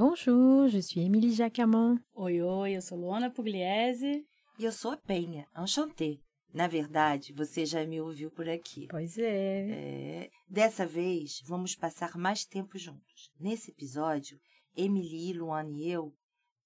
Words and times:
Bonjour, 0.00 0.66
je 0.66 0.78
suis 0.78 1.02
Émilie 1.02 1.34
Jacamon. 1.34 1.98
Oi, 2.14 2.40
oi, 2.40 2.72
eu 2.72 2.80
sou 2.80 2.96
Luana 2.96 3.28
Pugliese. 3.28 4.24
E 4.58 4.64
eu 4.64 4.72
sou 4.72 4.92
a 4.92 4.96
Penha, 4.96 5.46
enchantê. 5.54 6.18
Na 6.54 6.66
verdade, 6.66 7.34
você 7.34 7.66
já 7.66 7.86
me 7.86 8.00
ouviu 8.00 8.30
por 8.30 8.48
aqui. 8.48 8.86
Pois 8.88 9.18
é. 9.18 9.68
É, 9.68 10.30
dessa 10.48 10.86
vez, 10.86 11.42
vamos 11.44 11.74
passar 11.74 12.16
mais 12.16 12.46
tempo 12.46 12.78
juntos. 12.78 13.30
Nesse 13.38 13.72
episódio, 13.72 14.40
Emily, 14.74 15.34
Luana 15.34 15.68
e 15.70 15.90
eu 15.90 16.14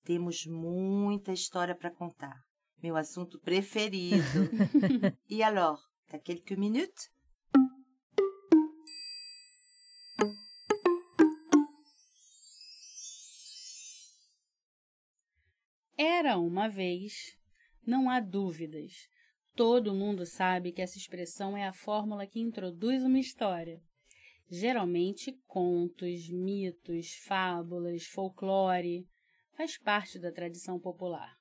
temos 0.04 0.46
muita 0.46 1.32
história 1.32 1.74
para 1.74 1.90
contar. 1.90 2.36
Meu 2.80 2.94
assunto 2.94 3.40
preferido. 3.40 4.48
e 5.28 5.42
alors, 5.42 5.80
t'as 6.06 6.20
quelques 6.20 6.56
minutes? 6.56 7.10
Era 15.96 16.36
uma 16.38 16.68
vez, 16.68 17.36
não 17.86 18.10
há 18.10 18.18
dúvidas. 18.18 19.08
Todo 19.54 19.94
mundo 19.94 20.26
sabe 20.26 20.72
que 20.72 20.82
essa 20.82 20.98
expressão 20.98 21.56
é 21.56 21.64
a 21.64 21.72
fórmula 21.72 22.26
que 22.26 22.40
introduz 22.40 23.04
uma 23.04 23.20
história. 23.20 23.80
Geralmente, 24.50 25.32
contos, 25.46 26.28
mitos, 26.28 27.14
fábulas, 27.24 28.04
folclore 28.04 29.06
faz 29.52 29.78
parte 29.78 30.18
da 30.18 30.32
tradição 30.32 30.80
popular. 30.80 31.36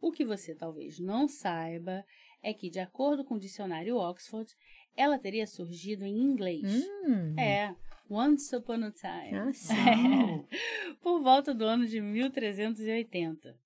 O 0.00 0.12
que 0.12 0.24
você 0.24 0.54
talvez 0.54 0.98
não 0.98 1.26
saiba 1.26 2.04
é 2.42 2.54
que, 2.54 2.70
de 2.70 2.80
acordo 2.80 3.24
com 3.24 3.34
o 3.34 3.40
dicionário 3.40 3.96
Oxford, 3.96 4.52
ela 4.96 5.18
teria 5.18 5.46
surgido 5.46 6.04
em 6.04 6.16
inglês. 6.16 6.62
Hum. 6.64 7.38
É, 7.38 7.74
Once 8.08 8.54
Upon 8.54 8.84
a 8.84 8.90
Time. 8.90 9.38
Ah, 9.38 10.44
por 11.00 11.22
volta 11.22 11.54
do 11.54 11.64
ano 11.64 11.86
de 11.86 12.00
1380. 12.00 13.56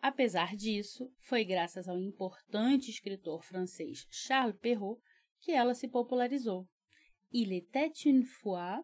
Apesar 0.00 0.54
disso, 0.56 1.10
foi 1.18 1.44
graças 1.44 1.88
ao 1.88 1.98
importante 1.98 2.90
escritor 2.90 3.42
francês 3.42 4.06
Charles 4.10 4.56
Perrault 4.60 5.00
que 5.40 5.52
ela 5.52 5.74
se 5.74 5.88
popularizou. 5.88 6.66
Il 7.32 7.52
était 7.52 7.92
une 8.06 8.24
fois 8.24 8.82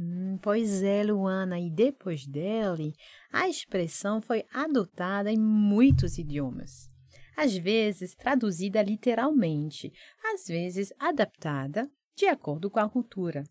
Hum, 0.00 0.38
pois 0.40 0.80
é, 0.82 1.02
Luana, 1.02 1.58
e 1.58 1.68
depois 1.68 2.24
dele, 2.24 2.94
a 3.32 3.48
expressão 3.48 4.22
foi 4.22 4.44
adotada 4.52 5.32
em 5.32 5.38
muitos 5.38 6.18
idiomas. 6.18 6.88
Às 7.36 7.56
vezes 7.56 8.14
traduzida 8.14 8.80
literalmente, 8.80 9.92
às 10.32 10.46
vezes 10.46 10.92
adaptada 11.00 11.90
de 12.14 12.26
acordo 12.26 12.70
com 12.70 12.78
a 12.78 12.88
cultura. 12.88 13.42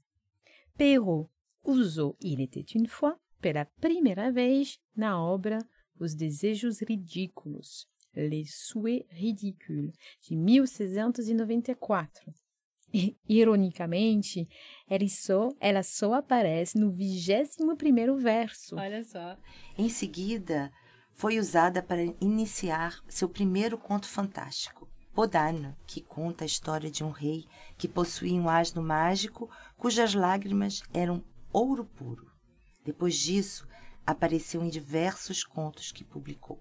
Perrault 0.77 1.29
usou 1.63 2.15
Il 2.21 2.39
était 2.41 2.75
une 2.75 2.87
fois 2.87 3.17
pela 3.41 3.65
primeira 3.81 4.31
vez 4.31 4.79
na 4.95 5.21
obra 5.21 5.59
Os 5.99 6.13
Desejos 6.15 6.81
Ridículos, 6.81 7.87
Les 8.15 8.53
Souhaits 8.53 9.05
Ridicules, 9.09 9.93
de 10.21 10.35
1694. 10.35 12.33
E, 12.93 13.17
ironicamente, 13.27 14.47
ela 14.89 15.07
só, 15.09 15.49
ela 15.59 15.83
só 15.83 16.13
aparece 16.13 16.79
no 16.79 16.89
21º 16.89 18.17
verso. 18.17 18.75
olha 18.77 19.03
só, 19.03 19.37
Em 19.77 19.89
seguida, 19.89 20.71
foi 21.13 21.37
usada 21.37 21.83
para 21.83 22.03
iniciar 22.21 23.03
seu 23.09 23.27
primeiro 23.27 23.77
conto 23.77 24.07
fantástico, 24.07 24.87
Podane, 25.13 25.75
que 25.85 25.99
conta 25.99 26.43
a 26.43 26.47
história 26.47 26.91
de 26.91 27.03
um 27.03 27.09
rei 27.09 27.45
que 27.77 27.87
possuía 27.87 28.39
um 28.39 28.47
asno 28.47 28.81
mágico 28.83 29.49
cujas 29.75 30.13
lágrimas 30.13 30.81
eram 30.93 31.23
ouro 31.51 31.83
puro. 31.83 32.31
Depois 32.85 33.15
disso, 33.15 33.67
apareceu 34.07 34.63
em 34.63 34.69
diversos 34.69 35.43
contos 35.43 35.91
que 35.91 36.03
publicou. 36.03 36.59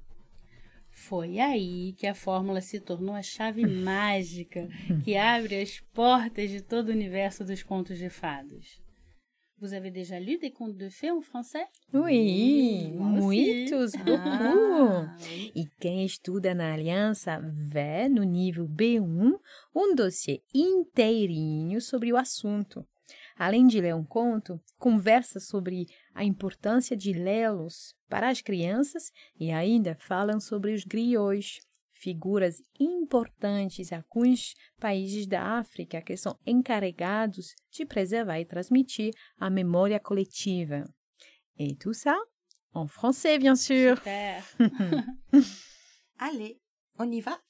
foi 0.97 1.39
aí 1.39 1.93
que 1.93 2.07
a 2.07 2.15
fórmula 2.15 2.61
se 2.61 2.81
tornou 2.81 3.15
a 3.15 3.23
chave 3.23 3.65
mágica 3.85 4.67
que 5.05 5.17
abre 5.17 5.61
as 5.61 5.79
portas 5.93 6.51
de 6.51 6.61
todo 6.63 6.89
o 6.89 6.93
universo 6.93 7.45
dos 7.45 7.63
contos 7.63 7.99
de 7.99 8.09
fadas. 8.09 8.81
Vous 9.59 9.73
avez 9.73 9.91
déjà 9.91 10.19
lu 10.19 10.39
des 10.39 10.51
contes 10.51 10.77
de 10.77 10.91
fées 10.91 11.11
en 11.11 11.23
français? 11.23 11.67
Oui, 11.93 12.93
muitos, 12.93 13.93
beaucoup. 13.93 14.19
Ah. 14.21 15.17
E 15.55 15.67
quem 15.81 16.05
estuda 16.05 16.55
na 16.55 16.75
Aliança 16.75 17.41
vê 17.41 18.07
no 18.07 18.23
nível 18.23 18.69
B1 18.69 19.33
um 19.75 19.95
dossiê 19.95 20.43
inteirinho 20.55 21.81
sobre 21.81 22.13
o 22.13 22.19
assunto. 22.19 22.87
Além 23.37 23.67
de 23.67 23.81
ler 23.81 23.95
um 23.95 24.05
conto, 24.05 24.59
conversa 24.79 25.39
sobre 25.39 25.87
a 26.15 26.25
importância 26.25 26.97
de 26.97 27.13
lê-los 27.13 27.95
para 28.09 28.31
as 28.31 28.41
crianças 28.41 29.13
e 29.39 29.51
ainda 29.51 29.95
falam 30.01 30.41
sobre 30.41 30.73
os 30.73 30.85
griots, 30.85 31.61
figuras 31.93 32.63
importantes 32.81 33.93
em 33.93 33.97
alguns 33.97 34.55
países 34.79 35.27
da 35.27 35.59
África 35.59 36.01
que 36.01 36.17
são 36.17 36.39
encarregados 36.47 37.55
de 37.71 37.85
preservar 37.85 38.41
e 38.41 38.45
transmitir 38.45 39.13
a 39.39 39.51
memória 39.51 40.01
coletiva. 40.01 40.85
Et 41.59 41.75
tout 41.77 41.95
ça 41.95 42.17
en 42.73 42.87
français, 42.87 43.39
bien 43.39 43.57
sûr. 43.57 43.97
Super. 43.97 44.43
Allez, 46.19 46.59
on 46.99 47.11
y 47.13 47.21
va? 47.21 47.41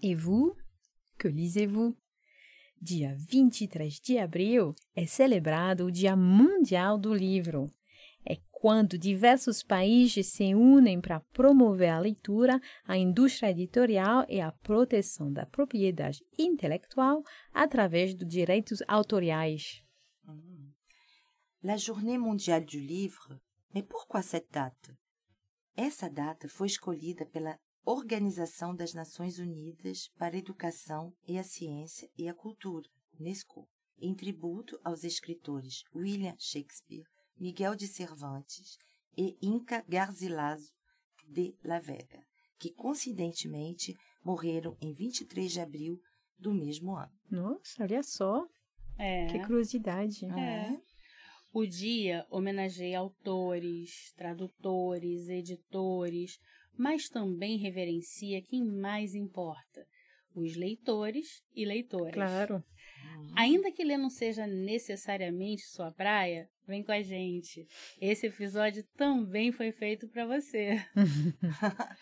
E 0.00 0.14
vous? 0.14 0.54
Que 1.18 1.28
lisez-vous? 1.28 1.96
Dia 2.80 3.16
23 3.18 3.98
de 4.00 4.18
abril 4.18 4.72
é 4.94 5.04
celebrado 5.06 5.86
o 5.86 5.90
Dia 5.90 6.14
Mundial 6.14 6.96
do 6.96 7.12
Livro. 7.12 7.66
É 8.24 8.36
quando 8.52 8.96
diversos 8.96 9.64
países 9.64 10.28
se 10.28 10.54
unem 10.54 11.00
para 11.00 11.18
promover 11.32 11.90
a 11.90 11.98
leitura, 11.98 12.60
a 12.84 12.96
indústria 12.96 13.50
editorial 13.50 14.24
e 14.28 14.40
a 14.40 14.52
proteção 14.52 15.32
da 15.32 15.44
propriedade 15.44 16.24
intelectual 16.38 17.24
através 17.52 18.14
dos 18.14 18.28
direitos 18.28 18.80
autoriais. 18.86 19.82
La 21.60 21.76
Journée 21.76 22.18
mondiale 22.18 22.64
du 22.64 22.78
livre. 22.78 23.40
Mais 23.74 23.84
pourquoi 23.84 24.22
cette 24.22 24.52
date? 24.52 24.96
Essa 25.76 26.08
data 26.08 26.48
foi 26.48 26.68
escolhida 26.68 27.26
pela 27.26 27.58
Organização 27.90 28.76
das 28.76 28.92
Nações 28.92 29.38
Unidas 29.38 30.10
para 30.18 30.36
a 30.36 30.38
Educação 30.38 31.10
e 31.26 31.38
a 31.38 31.42
Ciência 31.42 32.06
e 32.18 32.28
a 32.28 32.34
Cultura, 32.34 32.86
UNESCO, 33.18 33.66
em 33.98 34.14
tributo 34.14 34.78
aos 34.84 35.04
escritores 35.04 35.84
William 35.94 36.34
Shakespeare, 36.38 37.06
Miguel 37.40 37.74
de 37.74 37.86
Cervantes 37.88 38.76
e 39.16 39.38
Inca 39.40 39.82
Garcilaso 39.88 40.70
de 41.26 41.56
la 41.64 41.78
Vega, 41.80 42.22
que 42.58 42.74
coincidentemente 42.74 43.94
morreram 44.22 44.76
em 44.82 44.92
23 44.92 45.50
de 45.50 45.60
abril 45.62 45.98
do 46.38 46.52
mesmo 46.52 46.94
ano. 46.94 47.18
Nossa, 47.30 47.82
olha 47.82 48.02
só, 48.02 48.46
É. 48.98 49.28
que 49.28 49.38
curiosidade. 49.46 50.26
É. 50.26 50.78
O 51.50 51.64
dia 51.64 52.26
homenageia 52.28 52.98
autores, 52.98 54.12
tradutores, 54.14 55.30
editores, 55.30 56.38
mas 56.78 57.08
também 57.08 57.58
reverencia 57.58 58.40
quem 58.42 58.64
mais 58.64 59.14
importa: 59.14 59.84
os 60.34 60.56
leitores 60.56 61.42
e 61.54 61.64
leitoras. 61.64 62.14
Claro. 62.14 62.64
Ainda 63.36 63.72
que 63.72 63.84
ler 63.84 63.98
não 63.98 64.10
seja 64.10 64.46
necessariamente 64.46 65.62
sua 65.62 65.90
praia, 65.92 66.48
vem 66.66 66.84
com 66.84 66.92
a 66.92 67.02
gente. 67.02 67.66
Esse 68.00 68.26
episódio 68.28 68.84
também 68.96 69.50
foi 69.50 69.72
feito 69.72 70.08
para 70.08 70.24
você. 70.26 70.78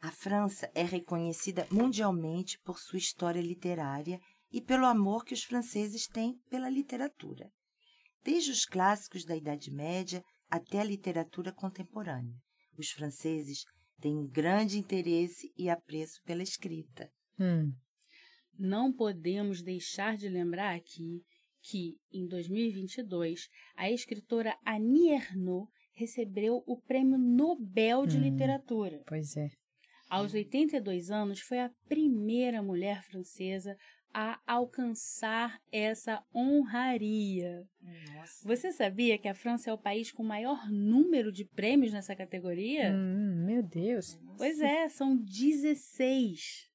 A 0.00 0.12
França 0.12 0.70
é 0.74 0.84
reconhecida 0.84 1.66
mundialmente 1.70 2.58
por 2.60 2.78
sua 2.78 2.98
história 2.98 3.40
literária 3.40 4.20
e 4.50 4.60
pelo 4.60 4.86
amor 4.86 5.24
que 5.24 5.34
os 5.34 5.42
franceses 5.42 6.06
têm 6.06 6.38
pela 6.48 6.70
literatura. 6.70 7.50
desde 8.24 8.50
os 8.50 8.64
clássicos 8.64 9.24
da 9.24 9.34
Idade 9.34 9.70
Média 9.70 10.22
até 10.50 10.80
a 10.80 10.84
literatura 10.84 11.52
contemporânea. 11.52 12.36
Os 12.76 12.90
franceses 12.90 13.64
têm 14.00 14.16
um 14.16 14.26
grande 14.26 14.78
interesse 14.78 15.52
e 15.56 15.68
apreço 15.68 16.20
pela 16.24 16.42
escrita. 16.42 17.10
Hum. 17.38 17.72
Não 18.58 18.92
podemos 18.92 19.62
deixar 19.62 20.16
de 20.16 20.28
lembrar 20.28 20.74
aqui 20.74 21.22
que, 21.62 21.96
em 22.12 22.26
2022, 22.26 23.48
a 23.76 23.90
escritora 23.90 24.56
Annie 24.66 25.10
Ernaux 25.12 25.68
recebeu 25.94 26.62
o 26.66 26.80
Prêmio 26.80 27.18
Nobel 27.18 28.06
de 28.06 28.16
Hum. 28.16 28.22
Literatura. 28.22 29.02
Pois 29.06 29.36
é. 29.36 29.48
Aos 30.08 30.32
82 30.32 31.10
anos, 31.10 31.40
foi 31.40 31.58
a 31.58 31.70
primeira 31.86 32.62
mulher 32.62 33.02
francesa 33.02 33.76
a 34.12 34.38
alcançar 34.46 35.60
essa 35.70 36.22
honraria. 36.34 37.66
Nossa. 37.80 38.46
Você 38.46 38.72
sabia 38.72 39.18
que 39.18 39.28
a 39.28 39.34
França 39.34 39.70
é 39.70 39.72
o 39.72 39.78
país 39.78 40.10
com 40.10 40.22
maior 40.22 40.70
número 40.70 41.30
de 41.32 41.44
prêmios 41.44 41.92
nessa 41.92 42.14
categoria? 42.16 42.92
Hum, 42.92 43.44
meu 43.46 43.62
Deus. 43.62 44.18
Pois 44.36 44.60
é, 44.60 44.88
são 44.88 45.16
16. 45.16 46.68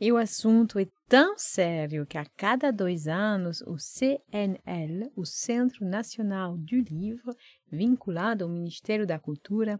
E 0.00 0.10
o 0.10 0.16
assunto 0.16 0.80
é 0.80 0.86
tão 1.08 1.38
sério 1.38 2.04
que 2.04 2.18
a 2.18 2.26
cada 2.36 2.72
dois 2.72 3.06
anos 3.06 3.60
o 3.60 3.78
CNL, 3.78 5.12
o 5.14 5.24
Centro 5.24 5.86
Nacional 5.86 6.56
do 6.56 6.76
Livro, 6.76 7.32
vinculado 7.70 8.42
ao 8.42 8.50
Ministério 8.50 9.06
da 9.06 9.18
Cultura, 9.20 9.78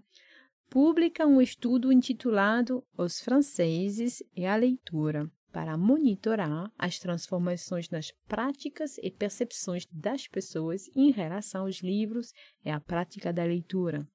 publica 0.70 1.26
um 1.26 1.40
estudo 1.40 1.92
intitulado 1.92 2.84
Os 2.96 3.20
Franceses 3.20 4.22
e 4.36 4.46
a 4.46 4.54
Leitura, 4.54 5.28
para 5.52 5.76
monitorar 5.76 6.72
as 6.78 6.98
transformações 6.98 7.90
nas 7.90 8.10
práticas 8.26 8.96
e 8.98 9.10
percepções 9.10 9.86
das 9.92 10.26
pessoas 10.26 10.88
em 10.96 11.10
relação 11.10 11.66
aos 11.66 11.80
livros 11.82 12.32
e 12.64 12.70
à 12.70 12.80
prática 12.80 13.32
da 13.32 13.44
leitura. 13.44 14.08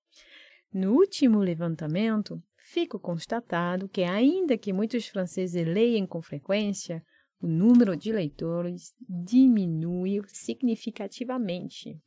No 0.74 0.94
último 0.94 1.40
levantamento, 1.40 2.42
fica 2.58 3.00
constatado 3.00 3.88
que, 3.88 4.04
ainda 4.04 4.58
que 4.58 4.74
muitos 4.74 5.08
franceses 5.08 5.66
leiam 5.66 6.06
com 6.06 6.22
frequência, 6.22 7.04
o 7.40 7.48
número 7.48 7.96
de 7.96 8.12
leitores 8.12 8.94
diminui 9.08 10.22
significativamente. 10.28 11.98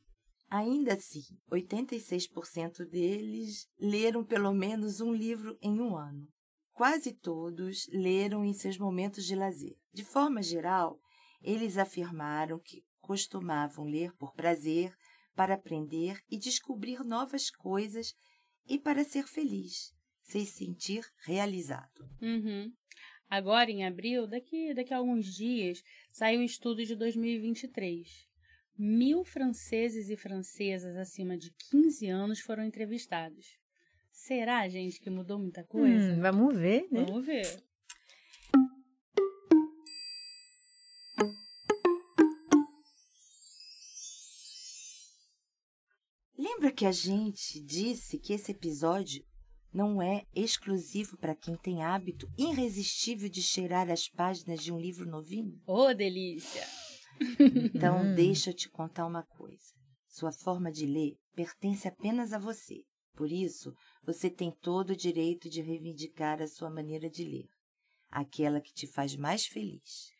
Ainda 0.49 0.93
assim, 0.93 1.23
86% 1.49 2.85
deles 2.85 3.69
leram 3.79 4.23
pelo 4.23 4.53
menos 4.53 4.99
um 4.99 5.13
livro 5.13 5.57
em 5.61 5.79
um 5.79 5.95
ano. 5.95 6.27
Quase 6.73 7.13
todos 7.13 7.87
leram 7.91 8.43
em 8.43 8.53
seus 8.53 8.77
momentos 8.77 9.25
de 9.25 9.35
lazer. 9.35 9.75
De 9.93 10.03
forma 10.03 10.41
geral, 10.41 10.99
eles 11.41 11.77
afirmaram 11.77 12.59
que 12.59 12.83
costumavam 12.99 13.85
ler 13.85 14.13
por 14.13 14.33
prazer, 14.33 14.95
para 15.35 15.55
aprender 15.55 16.21
e 16.29 16.37
descobrir 16.37 17.03
novas 17.03 17.49
coisas 17.49 18.13
e 18.67 18.77
para 18.77 19.03
ser 19.03 19.27
feliz, 19.27 19.93
se 20.21 20.45
sentir 20.45 21.05
realizado. 21.25 22.07
Uhum. 22.21 22.71
Agora, 23.29 23.71
em 23.71 23.85
abril, 23.85 24.27
daqui, 24.27 24.73
daqui 24.73 24.93
a 24.93 24.97
alguns 24.97 25.33
dias, 25.33 25.81
sai 26.11 26.37
o 26.37 26.43
estudo 26.43 26.85
de 26.85 26.95
2023. 26.95 28.27
Mil 28.77 29.23
franceses 29.23 30.09
e 30.09 30.17
francesas 30.17 30.95
acima 30.97 31.37
de 31.37 31.51
15 31.69 32.07
anos 32.07 32.39
foram 32.39 32.63
entrevistados. 32.63 33.60
Será, 34.25 34.69
gente, 34.69 34.99
que 34.99 35.09
mudou 35.09 35.39
muita 35.39 35.63
coisa? 35.63 36.13
Hum, 36.13 36.19
vamos 36.19 36.55
ver, 36.55 36.87
né? 36.91 37.03
Vamos 37.05 37.25
ver. 37.25 37.63
Lembra 46.37 46.71
que 46.71 46.85
a 46.85 46.91
gente 46.91 47.59
disse 47.61 48.19
que 48.19 48.33
esse 48.33 48.51
episódio 48.51 49.23
não 49.73 50.01
é 50.01 50.25
exclusivo 50.35 51.17
para 51.17 51.35
quem 51.35 51.55
tem 51.57 51.83
hábito 51.83 52.27
irresistível 52.37 53.27
de 53.29 53.41
cheirar 53.41 53.89
as 53.89 54.07
páginas 54.07 54.61
de 54.63 54.71
um 54.71 54.79
livro 54.79 55.09
novinho? 55.09 55.59
Ô, 55.65 55.93
delícia! 55.93 56.63
Então, 57.73 58.03
Hum. 58.03 58.13
deixa 58.13 58.51
eu 58.51 58.55
te 58.55 58.69
contar 58.69 59.05
uma 59.07 59.23
coisa. 59.23 59.73
Sua 60.07 60.31
forma 60.31 60.71
de 60.71 60.85
ler 60.85 61.15
pertence 61.35 61.87
apenas 61.87 62.33
a 62.33 62.39
você. 62.39 62.83
Por 63.15 63.31
isso, 63.31 63.73
você 64.03 64.29
tem 64.29 64.51
todo 64.61 64.91
o 64.91 64.95
direito 64.95 65.49
de 65.49 65.61
reivindicar 65.61 66.41
a 66.41 66.47
sua 66.47 66.69
maneira 66.69 67.09
de 67.09 67.23
ler, 67.23 67.49
aquela 68.09 68.59
que 68.59 68.73
te 68.73 68.87
faz 68.87 69.15
mais 69.15 69.45
feliz. 69.45 70.11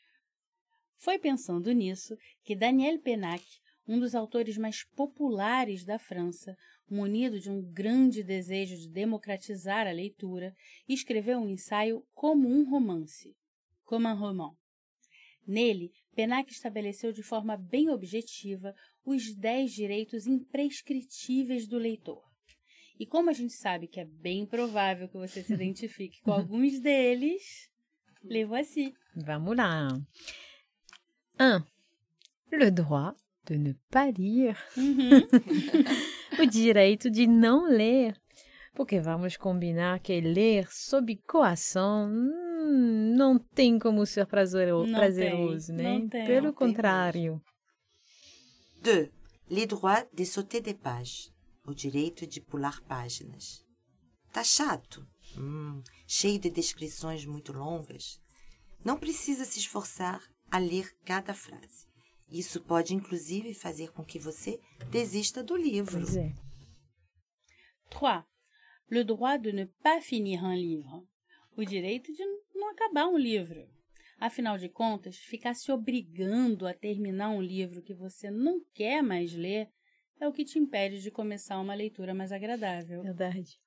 Foi 0.98 1.18
pensando 1.18 1.72
nisso 1.72 2.16
que 2.44 2.56
Daniel 2.56 3.00
Pennac, 3.00 3.44
um 3.88 4.00
dos 4.00 4.13
autores 4.13 4.57
mais 4.57 4.83
populares 4.95 5.83
da 5.83 5.98
França, 5.98 6.56
munido 6.89 7.39
de 7.39 7.50
um 7.50 7.62
grande 7.62 8.24
desejo 8.24 8.78
de 8.78 8.88
democratizar 8.88 9.88
a 9.88 9.92
leitura, 9.92 10.56
escreveu 10.88 11.39
um 11.39 11.50
ensaio 11.50 12.06
como 12.13 12.48
um 12.48 12.69
romance, 12.69 13.36
como 13.84 14.07
un 14.07 14.16
roman. 14.16 14.56
Nele, 15.48 15.92
Pennac 16.13 16.51
estabeleceu 16.51 17.12
de 17.12 17.24
forma 17.24 17.57
bem 17.57 17.89
objetiva 17.89 18.75
os 19.04 19.34
dez 19.34 19.72
direitos 19.72 20.27
imprescritíveis 20.27 21.68
do 21.68 21.77
leitor. 21.77 22.31
E 23.01 23.06
como 23.07 23.31
a 23.31 23.33
gente 23.33 23.53
sabe 23.53 23.88
que 23.88 24.00
é 24.00 24.06
bem 24.06 24.45
provável 24.45 25.07
que 25.09 25.18
você 25.18 25.42
se 25.42 25.51
identifique 25.56 26.21
com 26.21 26.31
alguns 26.38 26.80
deles, 26.80 27.68
levo 28.24 28.53
assim. 28.53 28.94
Vamos 29.15 29.57
lá. 29.57 29.88
1. 31.39 31.63
Le 32.56 32.69
droit 32.69 33.15
de 33.48 33.57
ne 33.57 33.74
pas 33.89 34.13
lire. 34.15 34.56
Uhum. 34.77 35.27
O 36.39 36.45
direito 36.45 37.09
de 37.09 37.25
não 37.27 37.65
ler. 37.68 38.15
Porque 38.75 39.00
vamos 39.00 39.36
combinar 39.36 40.00
que 40.00 40.21
ler 40.21 40.65
sob 40.71 41.18
coação 41.27 42.07
hum, 42.07 43.15
não 43.18 43.38
tem 43.38 43.77
como 43.80 44.06
ser 44.06 44.25
prazero- 44.27 44.86
Não 44.86 44.94
prazeroso, 45.00 45.75
tem, 45.75 45.75
né? 45.75 45.83
não 46.00 46.07
tem. 46.07 46.25
Pelo 46.27 46.48
Não 46.48 46.53
contrário. 46.53 47.42
2. 48.83 49.09
Les 49.50 49.65
droits 49.68 50.07
de 50.13 50.25
sauter 50.25 50.62
des 50.62 50.74
pages. 50.75 51.31
O 51.66 51.74
direito 51.74 52.25
de 52.25 52.42
pular 52.42 52.81
páginas. 52.81 53.63
Tá 54.31 54.44
chato? 54.44 55.08
Hum, 55.38 55.84
cheio 56.08 56.40
de 56.40 56.50
descrições 56.50 57.25
muito 57.25 57.54
longas? 57.54 58.19
Não 58.84 58.98
precisa 58.98 59.46
se 59.46 59.60
esforçar 59.60 60.22
a 60.50 60.58
ler 60.58 60.92
cada 61.06 61.34
frase. 61.34 61.88
Isso 62.30 62.62
pode, 62.62 62.96
inclusive, 62.96 63.53
fazer 63.53 63.91
com 63.91 64.03
que 64.03 64.18
você 64.18 64.60
desista 64.89 65.44
do 65.44 65.56
livro. 65.56 66.00
Pois 66.00 66.15
é. 66.15 66.32
3. 67.89 68.24
Le 68.89 69.03
droit 69.03 69.41
de 69.41 69.51
ne 69.51 69.65
pas 69.84 70.03
finir 70.03 70.44
un 70.44 70.56
livre. 70.56 71.06
O 71.56 71.63
direito 71.63 72.12
de 72.12 72.24
não 72.56 72.70
acabar 72.70 73.08
um 73.08 73.18
livro. 73.18 73.68
Afinal 74.18 74.58
de 74.58 74.70
contas, 74.70 75.18
ficar 75.18 75.53
se 75.53 75.72
obrigando 75.72 76.65
a 76.65 76.74
terminar 76.74 77.30
um 77.30 77.41
livro 77.41 77.82
que 77.82 77.94
você 77.94 78.32
não 78.32 78.62
quer 78.74 79.01
mais 79.01 79.34
ler 79.34 79.70
é 80.22 80.28
o 80.28 80.32
que 80.32 80.46
te 80.46 80.60
impede 80.60 81.01
de 81.01 81.10
começar 81.10 81.60
uma 81.60 81.74
leitura 81.74 82.13
mais 82.13 82.32
agradável. 82.32 83.01
Verdade. 83.01 83.60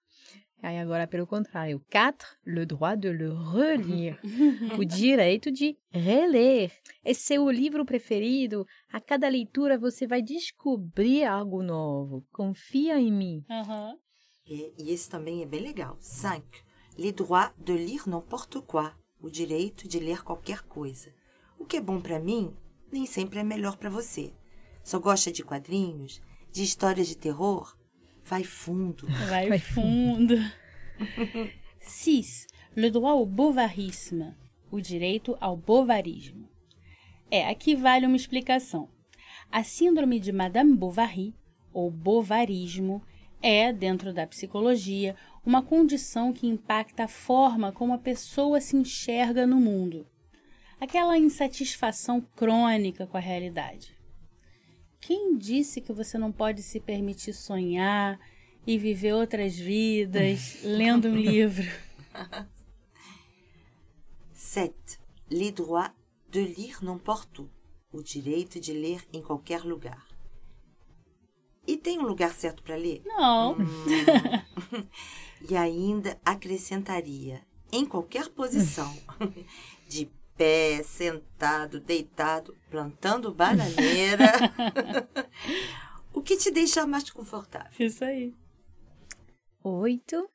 Aí 0.62 0.78
agora, 0.78 1.06
pelo 1.06 1.26
contrário. 1.26 1.84
4. 1.90 2.26
Le 2.46 2.64
droit 2.64 2.96
de 2.96 3.12
le 3.12 3.28
relire. 3.52 4.18
o 4.78 4.84
direito 4.84 5.50
de 5.50 5.76
reler. 5.90 6.72
Esse 7.04 7.34
é 7.34 7.40
o 7.40 7.50
livro 7.50 7.84
preferido. 7.84 8.64
A 8.90 9.00
cada 9.00 9.28
leitura 9.28 9.76
você 9.76 10.06
vai 10.06 10.22
descobrir 10.22 11.24
algo 11.24 11.62
novo. 11.62 12.24
Confia 12.32 12.98
em 12.98 13.12
mim. 13.12 13.44
Aham. 13.50 13.98
E, 14.46 14.72
e 14.78 14.92
esse 14.92 15.10
também 15.10 15.42
é 15.42 15.46
bem 15.46 15.60
legal. 15.60 15.98
5. 16.00 16.46
Les 16.96 17.12
droits 17.12 17.52
de 17.58 17.76
lire 17.76 18.08
n'importe 18.08 18.60
quoi. 18.62 18.92
O 19.20 19.28
direito 19.28 19.88
de 19.88 19.98
ler 19.98 20.22
qualquer 20.22 20.62
coisa. 20.62 21.12
O 21.58 21.66
que 21.66 21.78
é 21.78 21.80
bom 21.80 22.00
para 22.00 22.20
mim, 22.20 22.54
nem 22.92 23.06
sempre 23.06 23.40
é 23.40 23.44
melhor 23.44 23.76
para 23.76 23.90
você. 23.90 24.32
Só 24.84 24.98
gosta 24.98 25.32
de 25.32 25.42
quadrinhos? 25.42 26.22
De 26.54 26.62
histórias 26.62 27.08
de 27.08 27.16
terror? 27.16 27.76
Vai 28.22 28.44
fundo. 28.44 29.08
Vai, 29.28 29.48
Vai 29.48 29.58
fundo. 29.58 30.36
6. 31.80 32.46
Le 32.76 32.92
droit 32.92 33.10
au 33.10 33.26
bovarisme. 33.26 34.36
O 34.70 34.80
direito 34.80 35.36
ao 35.40 35.56
bovarismo. 35.56 36.48
É, 37.28 37.48
aqui 37.48 37.74
vale 37.74 38.06
uma 38.06 38.14
explicação. 38.14 38.88
A 39.50 39.64
síndrome 39.64 40.20
de 40.20 40.30
Madame 40.30 40.76
Bovary, 40.76 41.34
ou 41.72 41.90
bovarismo, 41.90 43.02
é, 43.42 43.72
dentro 43.72 44.14
da 44.14 44.24
psicologia, 44.24 45.16
uma 45.44 45.60
condição 45.60 46.32
que 46.32 46.46
impacta 46.46 47.02
a 47.02 47.08
forma 47.08 47.72
como 47.72 47.92
a 47.92 47.98
pessoa 47.98 48.60
se 48.60 48.76
enxerga 48.76 49.44
no 49.44 49.56
mundo. 49.56 50.06
Aquela 50.80 51.18
insatisfação 51.18 52.20
crônica 52.36 53.08
com 53.08 53.16
a 53.16 53.20
realidade. 53.20 54.03
Quem 55.06 55.36
disse 55.36 55.82
que 55.82 55.92
você 55.92 56.16
não 56.16 56.32
pode 56.32 56.62
se 56.62 56.80
permitir 56.80 57.34
sonhar 57.34 58.18
e 58.66 58.78
viver 58.78 59.12
outras 59.12 59.54
vidas 59.54 60.60
lendo 60.64 61.08
um 61.08 61.14
livro? 61.14 61.70
7. 64.32 64.74
Les 65.30 65.52
droits 65.52 65.92
de 66.30 66.42
lire 66.46 66.82
n'importe 66.82 67.42
où. 67.42 67.50
O 67.92 68.02
direito 68.02 68.58
de 68.58 68.72
ler 68.72 69.06
em 69.12 69.20
qualquer 69.20 69.62
lugar. 69.62 70.08
E 71.66 71.76
tem 71.76 71.98
um 71.98 72.06
lugar 72.06 72.32
certo 72.32 72.62
para 72.62 72.74
ler? 72.74 73.02
Não. 73.04 73.58
Hum. 73.58 73.66
e 75.50 75.54
ainda 75.54 76.18
acrescentaria, 76.24 77.46
em 77.70 77.84
qualquer 77.84 78.30
posição, 78.30 78.90
de 79.86 80.10
pé, 80.36 80.82
sentado, 80.82 81.80
deitado, 81.80 82.56
plantando 82.70 83.32
bananeira, 83.32 84.32
o 86.12 86.20
que 86.20 86.36
te 86.36 86.50
deixa 86.50 86.86
mais 86.86 87.08
confortável. 87.10 87.86
Isso 87.86 88.04
aí. 88.04 88.34
8. 89.62 90.28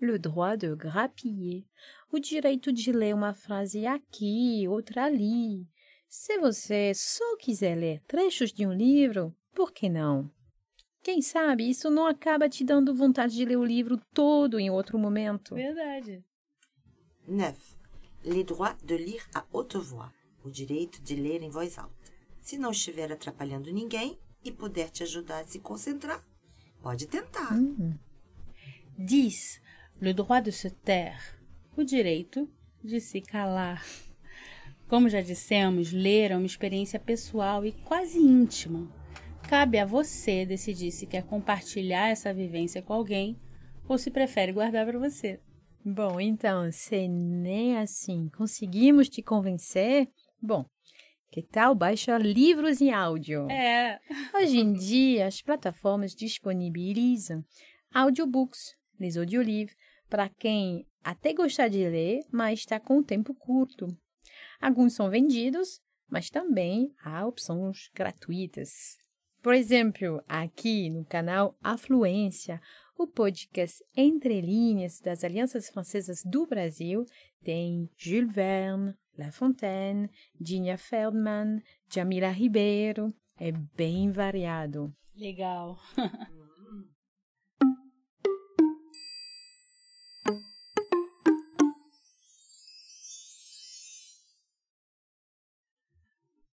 Le 0.00 0.18
droit 0.18 0.58
de 0.58 0.74
grappiller. 0.74 1.64
O 2.10 2.18
direito 2.18 2.72
de 2.72 2.92
ler 2.92 3.14
uma 3.14 3.34
frase 3.34 3.86
aqui, 3.86 4.66
outra 4.68 5.04
ali. 5.04 5.66
Se 6.08 6.38
você 6.38 6.92
só 6.94 7.36
quiser 7.36 7.76
ler 7.76 8.00
trechos 8.06 8.52
de 8.52 8.66
um 8.66 8.72
livro, 8.72 9.34
por 9.52 9.72
que 9.72 9.88
não? 9.88 10.30
Quem 11.02 11.20
sabe 11.20 11.68
isso 11.68 11.90
não 11.90 12.06
acaba 12.06 12.48
te 12.48 12.64
dando 12.64 12.94
vontade 12.94 13.34
de 13.34 13.44
ler 13.44 13.56
o 13.56 13.64
livro 13.64 14.00
todo 14.12 14.58
em 14.58 14.70
outro 14.70 14.98
momento. 14.98 15.54
Verdade. 15.54 16.24
9. 17.26 17.73
Le 18.24 18.42
droit 18.42 18.74
de 18.82 18.96
lire 18.96 19.28
à 19.34 19.44
haute 19.52 19.76
voix. 19.76 20.10
O 20.44 20.50
direito 20.50 21.02
de 21.02 21.14
ler 21.14 21.42
em 21.42 21.50
voz 21.50 21.78
alta. 21.78 21.94
Se 22.40 22.56
não 22.58 22.70
estiver 22.70 23.10
atrapalhando 23.12 23.72
ninguém 23.72 24.18
e 24.44 24.50
puder 24.50 24.90
te 24.90 25.02
ajudar 25.02 25.40
a 25.40 25.44
se 25.44 25.58
concentrar, 25.58 26.22
pode 26.82 27.06
tentar. 27.06 27.54
Hum. 27.54 27.94
10. 28.98 29.60
Le 30.00 30.12
droit 30.12 30.44
de 30.44 30.52
se 30.52 30.70
taire. 30.70 31.18
O 31.76 31.82
direito 31.82 32.48
de 32.82 33.00
se 33.00 33.20
calar. 33.20 33.84
Como 34.88 35.08
já 35.08 35.20
dissemos, 35.20 35.92
ler 35.92 36.30
é 36.30 36.36
uma 36.36 36.46
experiência 36.46 37.00
pessoal 37.00 37.64
e 37.64 37.72
quase 37.72 38.18
íntima. 38.18 38.88
Cabe 39.48 39.78
a 39.78 39.86
você 39.86 40.46
decidir 40.46 40.92
se 40.92 41.06
quer 41.06 41.24
compartilhar 41.24 42.08
essa 42.08 42.32
vivência 42.32 42.82
com 42.82 42.92
alguém 42.92 43.38
ou 43.88 43.98
se 43.98 44.10
prefere 44.10 44.52
guardar 44.52 44.86
para 44.86 44.98
você. 44.98 45.40
Bom, 45.86 46.18
então, 46.18 46.72
se 46.72 47.06
nem 47.06 47.76
assim 47.76 48.30
conseguimos 48.30 49.06
te 49.06 49.20
convencer, 49.20 50.08
bom, 50.40 50.64
que 51.30 51.42
tal 51.42 51.74
baixar 51.74 52.22
livros 52.22 52.80
em 52.80 52.90
áudio? 52.90 53.50
É. 53.50 54.00
Hoje 54.34 54.60
em 54.60 54.72
dia, 54.72 55.26
as 55.26 55.42
plataformas 55.42 56.14
disponibilizam 56.14 57.44
audiobooks, 57.92 58.74
les 58.98 59.18
audiolivres, 59.18 59.76
para 60.08 60.30
quem 60.30 60.86
até 61.02 61.34
gosta 61.34 61.68
de 61.68 61.86
ler, 61.86 62.24
mas 62.32 62.60
está 62.60 62.80
com 62.80 63.00
o 63.00 63.04
tempo 63.04 63.34
curto. 63.34 63.94
Alguns 64.58 64.94
são 64.94 65.10
vendidos, 65.10 65.82
mas 66.08 66.30
também 66.30 66.94
há 67.04 67.26
opções 67.26 67.90
gratuitas. 67.94 68.96
Por 69.42 69.52
exemplo, 69.52 70.24
aqui 70.26 70.88
no 70.88 71.04
canal 71.04 71.54
Afluência, 71.62 72.58
o 72.96 73.06
podcast 73.06 73.84
Entre 73.96 74.40
Linhas 74.40 75.00
das 75.00 75.24
Alianças 75.24 75.68
Francesas 75.68 76.22
do 76.24 76.46
Brasil 76.46 77.04
tem 77.42 77.90
Jules 77.96 78.32
Verne, 78.32 78.94
La 79.18 79.30
Fontaine, 79.32 80.08
Dinha 80.40 80.78
Feldman, 80.78 81.62
Jamila 81.88 82.30
Ribeiro. 82.30 83.12
É 83.36 83.52
bem 83.52 84.10
variado. 84.10 84.94
Legal. 85.14 85.78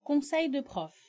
Conseil 0.02 0.48
de 0.48 0.62
prof. 0.62 1.05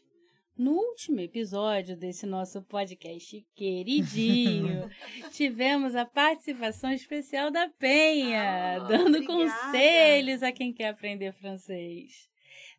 No 0.58 0.72
último 0.72 1.20
episódio 1.20 1.96
desse 1.96 2.26
nosso 2.26 2.64
podcast 2.64 3.46
queridinho, 3.54 4.90
tivemos 5.32 5.96
a 5.96 6.04
participação 6.04 6.92
especial 6.92 7.52
da 7.52 7.70
Penha, 7.70 8.78
Ah, 8.78 8.80
dando 8.80 9.18
obrigada. 9.18 9.26
conselhos 9.28 10.42
a 10.42 10.52
quem 10.52 10.74
quer 10.74 10.90
aprender 10.90 11.32
francês. 11.32 12.28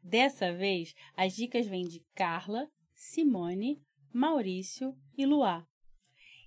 Dessa 0.03 0.53
vez, 0.53 0.93
as 1.17 1.35
dicas 1.37 1.67
vêm 1.69 1.85
de 1.87 2.03
Carla, 2.17 2.69
Simone, 2.95 3.81
Maurício 4.13 4.97
e 5.17 5.25
Luá. 5.25 5.65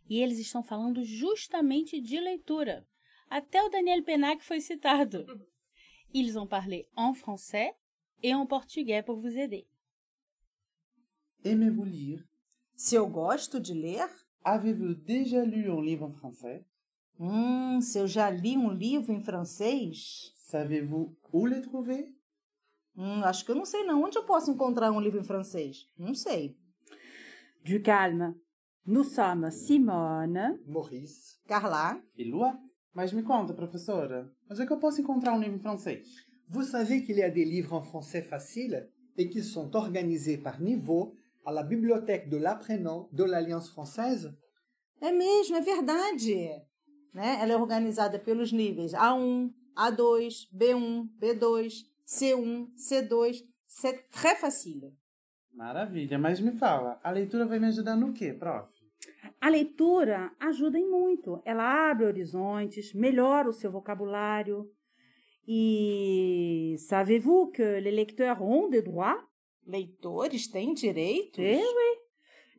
E 0.09 0.19
eles 0.21 0.37
estão 0.37 0.61
falando 0.61 1.01
justamente 1.03 2.01
de 2.01 2.19
leitura. 2.19 2.85
Até 3.29 3.63
o 3.63 3.69
Daniel 3.69 4.03
Penac 4.03 4.43
foi 4.43 4.59
citado. 4.59 5.25
Ils 6.13 6.35
ont 6.35 6.45
parlé 6.47 6.87
en 6.97 7.13
français 7.13 7.73
et 8.21 8.35
en 8.35 8.45
portugais 8.45 9.01
pour 9.05 9.15
vous 9.17 9.37
aider. 9.37 9.65
Aimez-vous 11.43 11.85
lire 11.85 12.23
Se 12.75 12.95
eu 12.95 13.05
gosto 13.07 13.59
de 13.59 13.73
ler? 13.73 14.05
Avez-vous 14.43 14.93
déjà 14.95 15.43
lu 15.43 15.69
un 15.71 15.81
livre 15.81 16.05
en 16.05 16.11
français 16.11 16.65
Hum, 17.19 17.79
se 17.81 17.99
eu 17.99 18.07
já 18.07 18.29
li 18.31 18.57
um 18.57 18.71
livro 18.71 19.13
em 19.13 19.21
francês? 19.21 20.31
Savez-vous 20.49 21.15
où 21.31 21.45
les 21.45 21.61
trouver 21.61 22.13
Hum, 22.97 23.23
acho 23.23 23.45
que 23.45 23.51
eu 23.51 23.55
não 23.55 23.65
sei 23.65 23.83
não. 23.83 24.03
Onde 24.03 24.17
eu 24.17 24.23
posso 24.25 24.51
encontrar 24.51 24.91
um 24.91 24.99
livro 24.99 25.19
em 25.19 25.23
francês? 25.23 25.87
Não 25.97 26.13
sei. 26.13 26.57
Du 27.63 27.81
calme. 27.81 28.35
Nous 28.85 29.05
sommes 29.13 29.53
Simone. 29.53 30.59
Maurice 30.67 31.37
Carla? 31.47 32.01
e 32.17 32.23
Lua. 32.23 32.59
Mas 32.93 33.13
me 33.13 33.23
conta, 33.23 33.53
professora, 33.53 34.29
onde 34.49 34.61
é 34.61 34.65
que 34.65 34.73
eu 34.73 34.79
posso 34.79 34.99
encontrar 34.99 35.33
um 35.33 35.39
livro 35.39 35.55
em 35.55 35.61
francês? 35.61 36.05
Vous 36.49 36.63
savez 36.69 37.01
qu'il 37.05 37.15
y 37.17 37.23
a 37.23 37.29
des 37.29 37.45
livres 37.45 37.73
en 37.73 37.81
français 37.81 38.21
faciles 38.21 38.89
et 39.17 39.29
qui 39.29 39.41
sont 39.41 39.73
organisés 39.75 40.37
par 40.37 40.59
niveau 40.59 41.15
à 41.45 41.51
la 41.51 41.63
bibliothèque 41.63 42.29
de 42.29 42.37
l'apprenant 42.37 43.09
de 43.11 43.23
l'Alliance 43.23 43.69
française 43.69 44.33
É 45.01 45.11
mesmo, 45.11 45.55
é 45.55 45.61
verdade. 45.61 46.35
Né? 47.13 47.39
Ela 47.41 47.53
é 47.53 47.57
organizada 47.57 48.19
pelos 48.19 48.51
níveis 48.51 48.91
A1, 48.93 49.51
A2, 49.75 50.47
B1, 50.55 51.09
B2, 51.19 51.83
C1, 52.05 52.67
C2. 52.75 53.43
C'est 53.65 54.09
très 54.11 54.35
facile. 54.35 54.93
Maravilha, 55.53 56.17
mas 56.17 56.39
me 56.39 56.51
fala, 56.51 56.99
a 57.03 57.11
leitura 57.11 57.45
vai 57.45 57.59
me 57.59 57.67
ajudar 57.67 57.95
no 57.95 58.13
quê, 58.13 58.31
prof? 58.33 58.69
A 59.39 59.49
leitura 59.49 60.31
ajuda 60.39 60.77
em 60.77 60.89
muito. 60.89 61.41
Ela 61.43 61.89
abre 61.89 62.05
horizontes, 62.05 62.93
melhora 62.93 63.49
o 63.49 63.53
seu 63.53 63.71
vocabulário. 63.71 64.69
E 65.47 66.75
savez-vous 66.77 67.51
que 67.51 67.79
les 67.79 67.91
lecteurs 67.91 68.39
ont 68.41 68.69
des 68.69 68.83
droits? 68.83 69.17
Leitores 69.65 70.47
têm 70.47 70.73
direitos? 70.73 71.39
Eh 71.39 71.57
oui, 71.57 71.97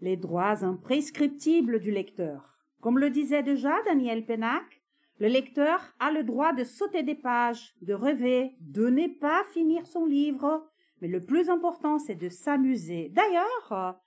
les 0.01 0.17
droits 0.17 0.65
imprescriptibles 0.65 1.81
du 1.81 1.91
lecteur. 1.91 2.59
Comme 2.81 2.99
le 2.99 3.11
disait 3.11 3.43
déjà 3.43 3.83
Daniel 3.85 4.25
Pennac, 4.25 4.83
le 5.19 5.29
lecteur 5.29 5.95
a 5.99 6.11
le 6.11 6.25
droit 6.25 6.53
de 6.53 6.65
sauter 6.65 7.03
des 7.03 7.15
pages, 7.15 7.75
de 7.81 7.95
rêver, 7.95 8.57
de 8.61 8.89
ne 8.89 9.07
pas 9.07 9.45
finir 9.53 9.87
son 9.87 10.07
livre, 10.07 10.69
mais 11.01 11.09
le 11.09 11.25
plus 11.25 11.49
important, 11.49 11.99
c'est 11.99 12.15
de 12.15 12.29
s'amuser. 12.29 13.09
D'ailleurs, 13.11 14.01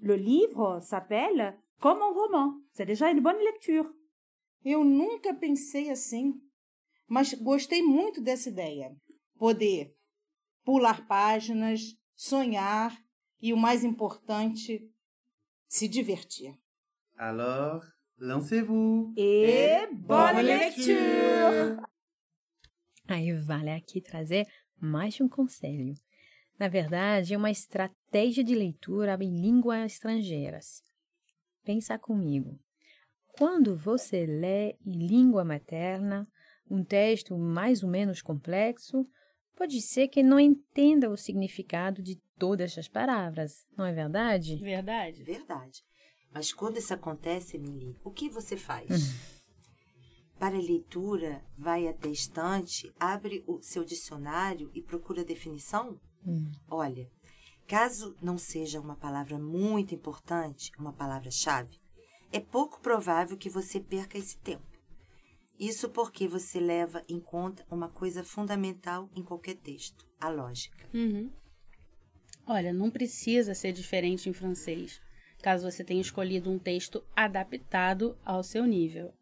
le 0.00 0.14
livre 0.14 0.80
s'appelle 0.80 1.58
comme 1.80 2.00
un 2.00 2.12
roman. 2.12 2.54
C'est 2.72 2.86
déjà 2.86 3.10
une 3.10 3.20
bonne 3.20 3.42
lecture. 3.44 3.92
Eu 4.64 4.82
nunca 4.82 5.32
pensei 5.32 5.90
assim, 5.90 6.40
mas 7.06 7.32
gostei 7.34 7.82
muito 7.82 8.20
dessa 8.20 8.48
ideia. 8.48 8.90
Poder 9.38 9.94
pular 10.64 11.06
páginas, 11.06 11.96
sonhar 12.16 12.98
e, 13.40 13.52
o 13.52 13.56
mais 13.56 13.84
importante, 13.84 14.90
se 15.68 15.86
divertir. 15.86 16.58
Alors, 17.16 17.84
lancez-vous 18.18 19.12
Et 19.16 19.86
bonne 19.92 20.42
lecture! 20.42 21.76
Aí 23.06 23.32
vale 23.32 23.70
aqui 23.70 24.00
trazer 24.00 24.46
mais 24.80 25.20
um 25.20 25.28
conselho. 25.28 25.94
Na 26.58 26.68
verdade, 26.68 27.34
é 27.34 27.36
uma 27.36 27.50
estratégia 27.50 28.42
de 28.42 28.54
leitura 28.54 29.16
em 29.20 29.40
línguas 29.40 29.92
estrangeiras. 29.92 30.82
Pensa 31.62 31.98
comigo. 31.98 32.58
Quando 33.38 33.76
você 33.76 34.24
lê 34.24 34.76
em 34.84 35.06
língua 35.06 35.44
materna 35.44 36.26
um 36.68 36.82
texto 36.82 37.36
mais 37.36 37.82
ou 37.82 37.90
menos 37.90 38.22
complexo, 38.22 39.06
pode 39.56 39.80
ser 39.80 40.08
que 40.08 40.22
não 40.22 40.38
entenda 40.38 41.10
o 41.10 41.16
significado 41.16 42.02
de 42.02 42.16
todas 42.38 42.76
as 42.76 42.86
palavras, 42.86 43.66
não 43.76 43.84
é 43.84 43.92
verdade? 43.92 44.56
Verdade? 44.56 45.24
Verdade. 45.24 45.82
Mas 46.32 46.52
quando 46.52 46.76
isso 46.76 46.92
acontece, 46.92 47.56
Emily, 47.56 47.96
o 48.04 48.10
que 48.10 48.28
você 48.28 48.56
faz? 48.56 49.14
Para 50.38 50.56
a 50.56 50.60
leitura, 50.60 51.42
vai 51.56 51.88
até 51.88 52.08
a 52.08 52.12
estante, 52.12 52.92
abre 53.00 53.42
o 53.46 53.62
seu 53.62 53.82
dicionário 53.82 54.70
e 54.74 54.82
procura 54.82 55.22
a 55.22 55.24
definição? 55.24 55.98
Olha, 56.68 57.10
caso 57.66 58.14
não 58.20 58.36
seja 58.36 58.78
uma 58.78 58.96
palavra 58.96 59.38
muito 59.38 59.94
importante, 59.94 60.70
uma 60.78 60.92
palavra-chave, 60.92 61.80
é 62.30 62.40
pouco 62.40 62.80
provável 62.80 63.36
que 63.38 63.48
você 63.48 63.80
perca 63.80 64.18
esse 64.18 64.36
tempo. 64.38 64.65
Isso 65.58 65.88
porque 65.88 66.28
você 66.28 66.60
leva 66.60 67.02
em 67.08 67.18
conta 67.18 67.64
uma 67.70 67.88
coisa 67.88 68.22
fundamental 68.22 69.08
em 69.14 69.22
qualquer 69.22 69.56
texto: 69.56 70.06
a 70.20 70.28
lógica. 70.28 70.88
Uhum. 70.92 71.30
Olha, 72.46 72.72
não 72.72 72.90
precisa 72.90 73.54
ser 73.54 73.72
diferente 73.72 74.28
em 74.28 74.32
francês. 74.32 75.00
caso 75.42 75.70
você 75.70 75.82
tenha 75.82 76.00
escolhido 76.00 76.50
um 76.50 76.58
texto 76.58 77.04
adaptado 77.14 78.16
ao 78.24 78.42
seu 78.42 78.64
nível. 78.64 79.12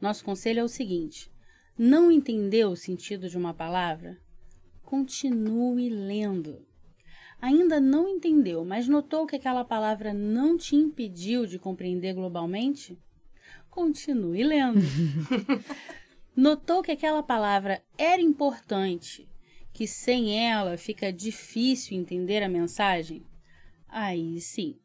Nosso 0.00 0.24
conselho 0.24 0.60
é 0.60 0.64
o 0.64 0.68
seguinte: 0.68 1.30
não 1.78 2.10
entendeu 2.10 2.70
o 2.70 2.76
sentido 2.76 3.28
de 3.28 3.36
uma 3.36 3.52
palavra? 3.52 4.18
Continue 4.82 5.90
lendo. 5.90 6.66
Ainda 7.40 7.78
não 7.78 8.08
entendeu, 8.08 8.64
mas 8.64 8.88
notou 8.88 9.26
que 9.26 9.36
aquela 9.36 9.64
palavra 9.64 10.14
não 10.14 10.56
te 10.56 10.74
impediu 10.74 11.44
de 11.44 11.58
compreender 11.58 12.14
globalmente? 12.14 12.98
Continue 13.76 14.42
lendo. 14.42 14.80
notou 16.34 16.82
que 16.82 16.92
aquela 16.92 17.22
palavra 17.22 17.82
era 17.98 18.22
importante, 18.22 19.28
que 19.70 19.86
sem 19.86 20.48
ela 20.48 20.78
fica 20.78 21.12
difícil 21.12 21.94
entender 21.94 22.42
a 22.42 22.48
mensagem? 22.48 23.22
Aí 23.86 24.40
sim, 24.40 24.80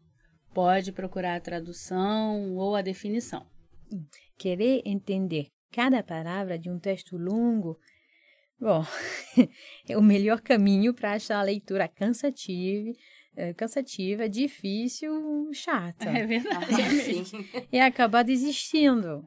pode 0.54 0.92
procurar 0.92 1.38
a 1.38 1.40
tradução 1.40 2.58
ou 2.58 2.76
a 2.76 2.82
definição. 2.82 3.48
Querer 4.38 4.82
entender 4.84 5.48
cada 5.72 6.04
palavra 6.04 6.60
de 6.60 6.70
um 6.70 6.78
texto 6.78 7.18
longo, 7.18 7.80
bom, 8.60 8.86
é 9.88 9.98
o 9.98 10.02
melhor 10.02 10.42
caminho 10.42 10.94
para 10.94 11.14
achar 11.14 11.40
a 11.40 11.44
leitura 11.44 11.88
cansativa, 11.88 12.92
cansativa, 13.56 14.28
difícil, 14.28 15.50
chata. 15.54 16.10
É 16.10 16.26
verdade. 16.26 16.66
Ah, 16.74 17.64
e 17.72 17.80
acabar 17.80 18.24
desistindo. 18.24 19.26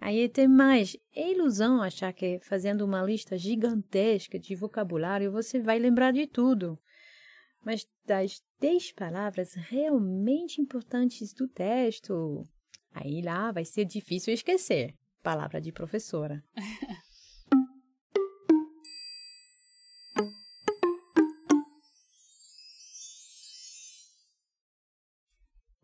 Aí 0.00 0.28
tem 0.28 0.46
mais. 0.46 0.96
É 1.14 1.32
ilusão 1.32 1.80
achar 1.82 2.12
que 2.12 2.38
fazendo 2.40 2.82
uma 2.82 3.02
lista 3.02 3.38
gigantesca 3.38 4.38
de 4.38 4.54
vocabulário 4.54 5.32
você 5.32 5.60
vai 5.60 5.78
lembrar 5.78 6.12
de 6.12 6.26
tudo. 6.26 6.78
Mas 7.64 7.86
das 8.04 8.42
dez 8.60 8.92
palavras 8.92 9.54
realmente 9.54 10.60
importantes 10.60 11.32
do 11.32 11.48
texto, 11.48 12.46
aí 12.92 13.22
lá 13.22 13.50
vai 13.50 13.64
ser 13.64 13.86
difícil 13.86 14.34
esquecer. 14.34 14.94
Palavra 15.22 15.60
de 15.60 15.72
professora. 15.72 16.44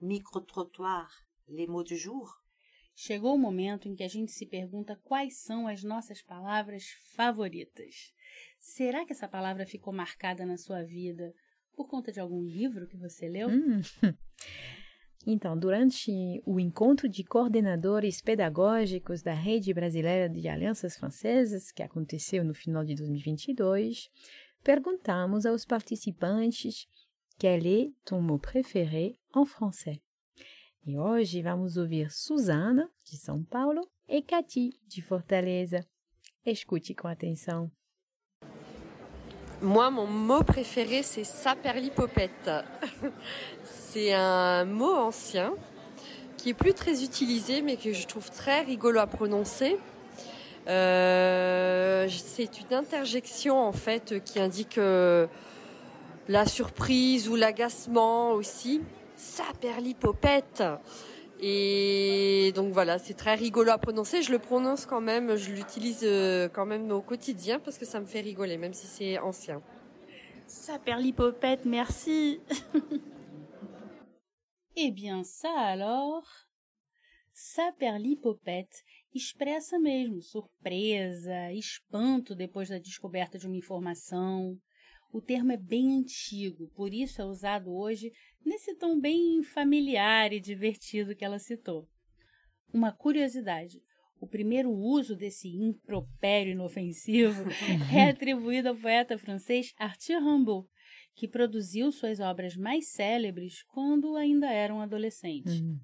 Micro-trottoir, 0.01 1.11
les 1.49 1.67
mots 1.67 1.85
du 1.85 1.97
jour. 1.97 2.41
Chegou 2.95 3.35
o 3.35 3.39
momento 3.39 3.89
em 3.89 3.95
que 3.95 4.03
a 4.03 4.09
gente 4.09 4.33
se 4.33 4.47
pergunta 4.47 5.01
quais 5.05 5.39
são 5.39 5.67
as 5.67 5.83
nossas 5.83 6.23
palavras 6.23 6.85
favoritas. 7.15 8.13
Será 8.59 9.07
que 9.07 9.13
essa 9.13 9.29
palavra 9.29 9.65
ficou 9.65 9.93
marcada 9.93 10.45
na 10.45 10.57
sua 10.57 10.83
vida 10.83 11.35
por 11.75 11.89
conta 11.89 12.13
de 12.13 12.21
algum 12.21 12.43
livro 12.43 12.87
que 12.87 12.97
você 12.97 13.29
leu? 13.29 13.49
Hum. 13.49 13.81
Então, 15.27 15.59
durante 15.59 16.43
o 16.47 16.59
encontro 16.59 17.07
de 17.07 17.23
coordenadores 17.23 18.23
pedagógicos 18.23 19.23
da 19.23 19.35
Rede 19.35 19.75
Brasileira 19.75 20.31
de 20.31 20.49
Alianças 20.49 20.97
Francesas, 20.97 21.71
que 21.71 21.83
aconteceu 21.83 22.43
no 22.43 22.55
final 22.55 22.83
de 22.87 22.95
2022, 22.95 24.11
perguntamos 24.65 25.45
aos 25.45 25.67
participantes 25.67 26.89
quel 27.39 27.67
est 27.67 27.95
ton 28.03 28.23
mot 28.23 28.39
préféré 28.39 29.20
en 29.35 29.45
français. 29.45 30.01
E 30.87 30.99
hoje 30.99 31.43
vamos 31.43 31.77
ouvir 31.77 32.11
Susana, 32.11 32.89
de 33.05 33.17
São 33.17 33.43
Paulo, 33.45 33.87
e 34.09 34.23
Cathy, 34.23 34.73
de 34.87 35.03
Fortaleza. 35.03 35.87
Escute 36.45 36.95
com 36.95 37.07
atenção. 37.07 37.71
Moi, 39.63 39.91
mon 39.91 40.07
mot 40.07 40.43
préféré, 40.43 41.03
c'est 41.03 41.25
saperlipopette. 41.25 42.51
c'est 43.63 44.15
un 44.15 44.65
mot 44.65 44.95
ancien 44.95 45.53
qui 46.39 46.49
est 46.49 46.55
plus 46.55 46.73
très 46.73 47.05
utilisé, 47.05 47.61
mais 47.61 47.77
que 47.77 47.93
je 47.93 48.07
trouve 48.07 48.31
très 48.31 48.63
rigolo 48.63 48.99
à 49.01 49.07
prononcer. 49.07 49.79
Euh, 50.67 52.09
c'est 52.09 52.61
une 52.61 52.75
interjection 52.75 53.59
en 53.59 53.73
fait 53.73 54.23
qui 54.25 54.41
indique 54.41 54.79
euh, 54.79 55.27
la 56.29 56.47
surprise 56.47 57.29
ou 57.29 57.37
l'agacement 57.37 58.33
aussi. 58.33 58.81
Saperlipopette. 59.21 60.63
Et 61.43 62.53
donc 62.55 62.73
voilà, 62.73 62.99
c'est 62.99 63.15
très 63.15 63.35
rigolo 63.35 63.71
à 63.71 63.79
prononcer. 63.79 64.23
Je 64.23 64.33
le 64.33 64.39
prononce 64.39 64.87
quand 64.87 65.03
même, 65.03 65.37
je 65.37 65.53
l'utilise 65.53 66.01
euh, 66.03 66.49
quand 66.49 66.65
même 66.65 66.91
au 66.91 67.03
quotidien 67.03 67.61
parce 67.61 67.77
que 67.77 67.85
ça 67.85 68.01
me 68.01 68.07
fait 68.07 68.21
rigoler, 68.21 68.57
même 68.57 68.73
si 68.73 68.87
c'est 68.87 69.19
ancien. 69.19 69.63
Saperlipopette, 70.47 71.67
merci. 71.67 72.41
eh 74.77 74.91
bien, 74.91 75.23
ça 75.23 75.53
alors. 75.55 76.25
Saperlipopette 77.33 78.83
expressa 79.15 79.79
mesmo 79.79 80.23
surpresa, 80.23 81.53
espanto 81.53 82.35
depois 82.35 82.69
da 82.69 82.79
descoberta 82.79 83.39
de 83.39 83.47
uma 83.47 83.57
informação. 83.57 84.59
O 85.13 85.21
termo 85.21 85.51
é 85.51 85.57
bem 85.57 85.99
antigo, 85.99 86.69
por 86.75 86.95
isso 86.95 87.21
é 87.21 87.25
usado 87.25 87.75
hoje 87.75 88.13
nesse 88.47 88.77
tom 88.77 89.01
bem 89.01 89.43
familiar 89.43 90.33
e 90.33 90.39
divertido 90.39 91.17
que 91.17 91.25
ela 91.25 91.39
citou. 91.39 91.89
Uma 92.73 92.93
curiosidade: 92.93 93.83
o 94.21 94.27
primeiro 94.27 94.71
uso 94.71 95.17
desse 95.17 95.49
impropério 95.49 96.53
inofensivo 96.53 97.45
é 97.93 98.11
atribuído 98.11 98.69
ao 98.69 98.77
poeta 98.77 99.19
francês 99.19 99.75
Arthur 99.77 100.23
Rimbaud, 100.23 100.69
que 101.17 101.27
produziu 101.27 101.91
suas 101.91 102.21
obras 102.21 102.57
mais 102.57 102.93
célebres 102.93 103.65
quando 103.65 104.15
ainda 104.15 104.49
era 104.49 104.73
um 104.73 104.81
adolescente. 104.81 105.61
Mmh. 105.61 105.81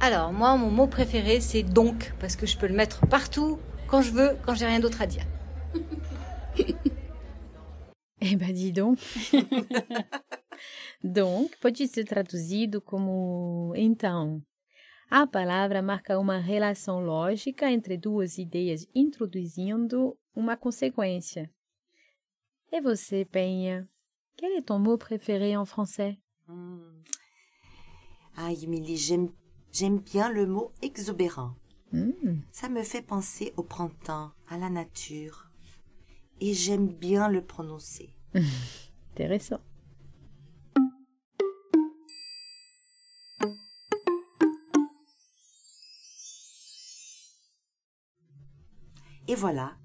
Alors, 0.00 0.32
moi, 0.32 0.56
mon 0.56 0.70
mot 0.70 0.86
préféré, 0.86 1.40
c'est 1.40 1.64
donc, 1.64 2.12
parce 2.20 2.36
que 2.36 2.46
je 2.46 2.56
peux 2.56 2.68
le 2.68 2.74
mettre 2.74 3.04
partout, 3.08 3.58
quand 3.88 4.00
je 4.00 4.12
veux, 4.12 4.38
quand 4.46 4.54
j'ai 4.54 4.66
rien 4.66 4.78
d'autre 4.78 5.02
à 5.02 5.06
dire. 5.06 5.26
Eh 8.20 8.36
ben, 8.36 8.52
dis 8.52 8.72
donc. 8.72 8.98
donc 11.04 11.56
pode 11.60 11.86
ser 11.86 12.04
traduzido 12.04 12.80
como 12.80 13.72
então. 13.76 14.42
A 15.08 15.26
palavra 15.26 15.80
marca 15.80 16.18
uma 16.18 16.38
relação 16.38 17.00
lógica 17.00 17.70
entre 17.70 17.96
duas 17.96 18.36
ideias, 18.36 18.86
introduzindo 18.94 20.18
uma 20.34 20.56
consequência. 20.56 21.48
E 22.70 22.80
você, 22.80 23.24
Penha? 23.24 23.88
Quel 24.36 24.52
est 24.52 24.66
ton 24.66 24.78
mot 24.78 24.98
préféré 24.98 25.56
en 25.56 25.64
français? 25.64 26.18
Hmm. 26.46 27.02
Ah, 28.36 28.52
Emily, 28.52 28.96
j'aime, 28.96 29.30
bien 30.00 30.28
le 30.28 30.46
mot 30.46 30.72
exubérant. 30.82 31.54
Hmm. 31.92 32.42
Ça 32.52 32.68
me 32.68 32.82
fait 32.82 33.02
penser 33.02 33.54
au 33.56 33.62
printemps, 33.62 34.32
à 34.48 34.58
la 34.58 34.68
nature. 34.68 35.47
Et 36.40 36.54
j'aime 36.54 36.88
bien 36.88 37.28
le 37.28 37.42
prononcer. 37.42 38.14
Intéressant. 39.12 39.60
E 49.30 49.34
voilà, 49.34 49.76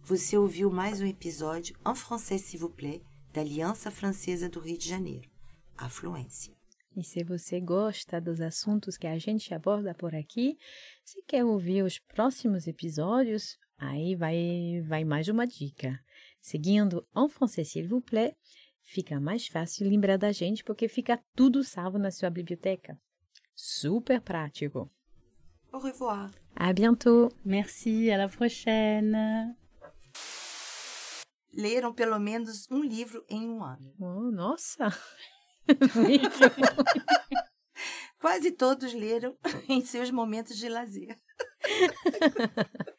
você 0.00 0.36
ouviu 0.36 0.70
mais 0.70 1.00
um 1.00 1.06
episódio 1.06 1.76
em 1.84 1.94
francês, 1.94 2.38
s'il 2.38 2.60
vous 2.60 2.70
plaît, 2.70 3.02
da 3.32 3.40
Aliança 3.40 3.90
Francesa 3.90 4.48
do 4.48 4.60
Rio 4.60 4.78
de 4.78 4.88
Janeiro, 4.88 5.28
a 5.76 5.88
Fluência. 5.88 6.54
E 6.96 7.02
se 7.02 7.24
você 7.24 7.60
gosta 7.60 8.20
dos 8.20 8.40
assuntos 8.40 8.96
que 8.96 9.08
a 9.08 9.18
gente 9.18 9.52
aborda 9.52 9.92
por 9.92 10.14
aqui, 10.14 10.56
se 11.04 11.20
quer 11.22 11.44
ouvir 11.44 11.82
os 11.82 11.98
próximos 11.98 12.68
episódios, 12.68 13.58
aí 13.78 14.14
vai, 14.14 14.82
vai 14.86 15.04
mais 15.04 15.28
uma 15.28 15.46
dica. 15.46 15.98
Seguindo 16.40 17.06
en 17.14 17.28
français, 17.28 17.64
s'il 17.64 17.88
vous 17.88 18.02
plaît, 18.02 18.36
fica 18.82 19.20
mais 19.20 19.46
fácil 19.46 19.88
lembrar 19.88 20.18
da 20.18 20.32
gente 20.32 20.64
porque 20.64 20.88
fica 20.88 21.22
tudo 21.34 21.62
salvo 21.62 21.98
na 21.98 22.10
sua 22.10 22.30
biblioteca. 22.30 22.98
Super 23.54 24.20
prático. 24.20 24.90
Au 25.72 25.78
revoir. 25.80 26.30
À 26.54 26.72
bientôt. 26.72 27.30
Merci, 27.44 28.10
à 28.10 28.18
la 28.18 28.28
prochaine. 28.28 29.56
Leram 31.54 31.92
pelo 31.94 32.18
menos 32.18 32.66
um 32.70 32.82
livro 32.82 33.24
em 33.28 33.48
um 33.48 33.62
ano. 33.62 33.94
Oh, 34.00 34.30
nossa! 34.30 34.88
Quase 38.18 38.52
todos 38.52 38.92
leram 38.94 39.36
em 39.68 39.84
seus 39.84 40.10
momentos 40.10 40.56
de 40.56 40.68
lazer. 40.68 41.16